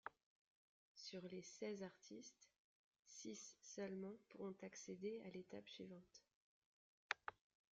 [0.95, 2.49] Sur les seize artistes,
[3.05, 6.23] six seulement pourront accéder à l'étape suivante.